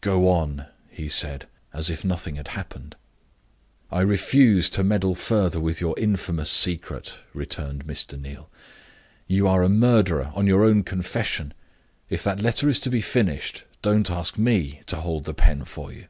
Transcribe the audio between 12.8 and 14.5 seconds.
to be finished, don't ask